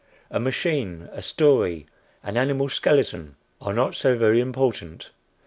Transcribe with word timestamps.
A 0.31 0.39
machine, 0.39 1.09
a 1.11 1.21
story, 1.21 1.85
an 2.23 2.35
animal 2.35 2.69
skeleton, 2.69 3.35
are 3.61 3.71
not 3.71 3.93
so 3.93 4.17
very 4.17 4.39
important. 4.39 5.11